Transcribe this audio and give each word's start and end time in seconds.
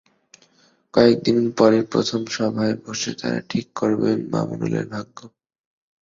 কয়েক 0.93 1.17
দিন 1.25 1.37
পরই 1.57 1.83
প্রথম 1.91 2.21
সভায় 2.35 2.75
বসে 2.83 3.11
তাঁরা 3.19 3.39
ঠিক 3.51 3.65
করবেন 3.75 4.17
মামুনুলের 4.31 4.85
ভাগ্য। 4.93 5.17